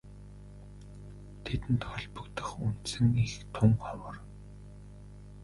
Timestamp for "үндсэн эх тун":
2.67-3.71